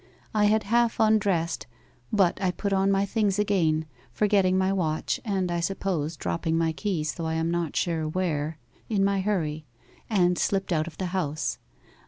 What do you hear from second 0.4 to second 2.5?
had half undressed, but I